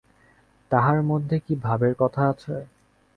তাহার 0.71 0.99
মধ্যে 1.03 1.35
কী 1.39 1.53
ভাবের 1.63 1.93
কথা 1.95 2.21
আছে। 2.29 2.55